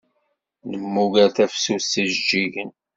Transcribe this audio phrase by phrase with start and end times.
[0.69, 2.71] Nemmuger tafsut s yijeǧǧigen.